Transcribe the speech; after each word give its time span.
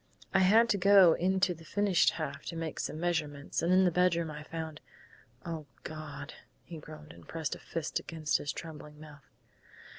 I 0.33 0.39
had 0.39 0.67
to 0.69 0.79
go 0.79 1.13
into 1.13 1.53
the 1.53 1.63
finished 1.63 2.13
half 2.13 2.43
to 2.47 2.55
make 2.55 2.79
some 2.79 2.99
measurements, 2.99 3.61
and 3.61 3.71
in 3.71 3.85
the 3.85 3.91
bedroom 3.91 4.31
I 4.31 4.41
found 4.41 4.81
oh, 5.45 5.67
God!" 5.83 6.33
he 6.63 6.79
groaned, 6.79 7.13
and 7.13 7.27
pressed 7.27 7.53
a 7.53 7.59
fist 7.59 7.99
against 7.99 8.39
his 8.39 8.51
trembling 8.51 8.99
mouth. 8.99 9.29